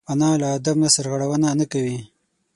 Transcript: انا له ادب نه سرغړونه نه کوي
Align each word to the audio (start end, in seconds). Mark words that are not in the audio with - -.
انا 0.11 0.29
له 0.41 0.47
ادب 0.57 0.75
نه 0.83 0.89
سرغړونه 0.95 1.47
نه 1.59 1.65
کوي 1.71 1.99